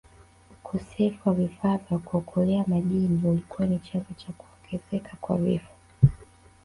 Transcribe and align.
Ukosefu 0.53 1.29
wa 1.29 1.35
vifaa 1.35 1.77
vya 1.77 1.97
kuokolea 1.99 2.63
majini 2.67 3.27
ulikuwa 3.29 3.67
ni 3.67 3.79
chanzo 3.79 4.13
cha 4.17 4.27
kuongezeka 4.37 5.17
kwa 5.21 5.37
vifo 5.37 5.73